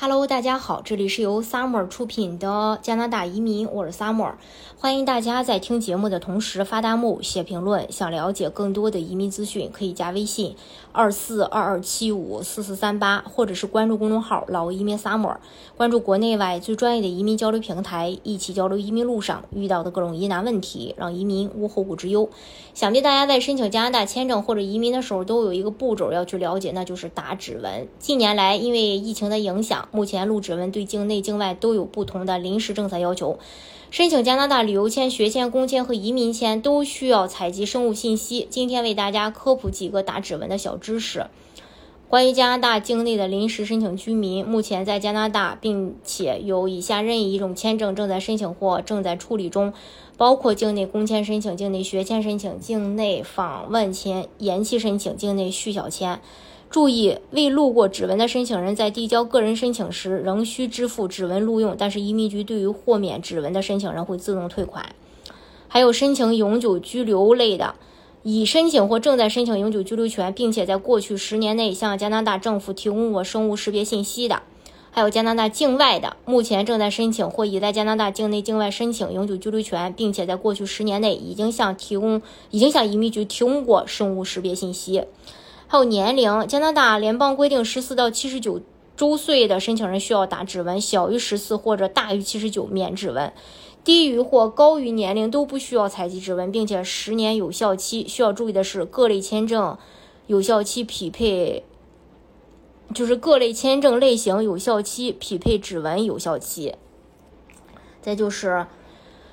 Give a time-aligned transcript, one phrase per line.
[0.00, 4.34] Hello，大家好，这里是由 Summer 出品的加拿大移民，我是 Summer，
[4.78, 7.90] 欢迎大家在听节目的同时发弹幕、写评论。
[7.90, 10.54] 想了解更多的移民资讯，可以加微信
[10.92, 15.38] 二四二二七五四四三八，或者是关注公众号“老移民 Summer”，
[15.76, 22.30] 关注国内外最专业的移民交流平台，一起交流移民路上遇到的各种疑难问题，让移民无后顾之忧。
[22.72, 27.88] 想必大家在申请加拿大签证或者移民的时候，都有一个步骤要去了解，那就是打指纹。
[27.98, 33.38] 近年来，因为疫情的影响，目前录指纹对境内境外都有不同的临时政策要求。
[33.90, 38.46] 申请加拿大旅游签、学签、工签和移民签都需要采集生物信息。
[38.50, 41.26] 今天为大家科普几个打指纹的小知识。
[42.06, 49.74] 关于加拿大境内的临时申请居民，目前在加拿大并且有以下任意一种签证正在申请或正在处理中，
[50.16, 56.20] 包括境内工签申请、境内学签申请、境内访问签延期申请、境内续小签。
[56.70, 64.94] 注意，未录过指纹的申请人在递交个人申请时仍需支付指纹录用，但是移民局对于豁免指纹的申请人会自动退款。
[65.66, 67.74] 还有申请永久居留类的，
[68.22, 74.42] 已申请或正在申请永久居留权，并且在过去十年内向加拿大政府提供过生物识别信息的，
[74.90, 85.04] 还有加拿大境外的，目前正在申请或已在加拿大境内境外申请永久居留权，并且在过去十年内已经向提供已经向移民局提供过生物识别信息。
[85.70, 88.62] 还有年龄，加拿大联邦规定，十四到七十九
[88.96, 93.30] 周岁的申请人需要打指纹，小于十四或者大于七十九免指纹，
[93.84, 98.08] 低于或高于年龄都不需要采集指纹，并且十年有效期。
[98.08, 99.76] 需要注意的是，各类签证
[100.26, 101.64] 有效期匹配，
[102.94, 106.76] 就是各类签证类型有效期匹配指纹有效期。
[108.00, 108.66] 再就是。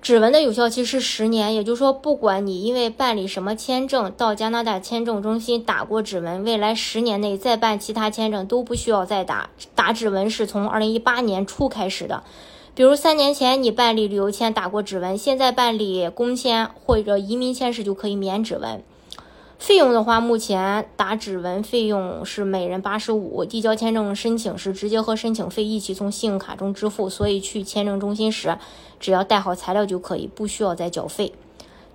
[0.00, 9.50] 指纹的有效期是十年，也就是说，不管你因为办理什么签证到加拿大签证中心打过指纹，未来十年内再办其他签证都不需要再打。
[9.74, 12.22] 打指纹是从二零一八年初开始的，
[12.74, 18.82] 比如三年前你办理旅游签打过指纹，现在办理工签或者移民签时就可以免指纹。
[19.58, 28.56] 费用的话，目前打指纹费用是每人八十五，递交签证申请时直接和申请费一起从信用卡中支付，所以去签证中心时
[29.00, 31.32] 只要带好材料就可以，不需要再缴费。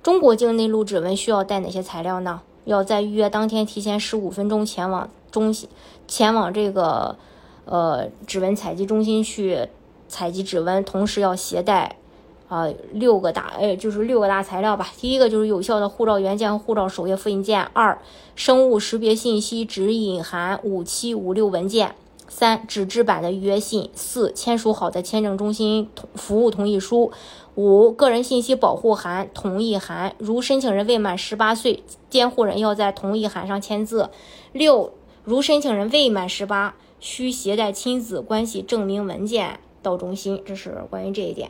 [0.04, 2.42] 中国境内录指纹需要带哪些材料呢？
[2.66, 5.70] 要在预约当天提前十五分钟前往中心，
[6.08, 7.18] 前往这个
[7.66, 9.70] 呃指纹采集中心去
[10.10, 11.98] 采集指纹，同时要携带。
[12.54, 14.88] 啊，六个大，呃，就是六个大材料吧。
[15.00, 17.98] 第一个就是有效的护照原件和护照首页复印件；二，
[18.36, 21.96] 生物识别信息指引函五七五六文件；
[22.28, 27.10] 三，纸质版的预约信；四，签署好的签证中心服务同意书；
[27.56, 34.12] 五，个人信息保护函同意函，如申请人未满十八岁，监护人要在同意函上签字；
[34.52, 34.94] 六，
[35.24, 40.40] 如申请人未满十八，需携带亲子关系证明文件到中心。
[40.46, 41.50] 这是关于这一点。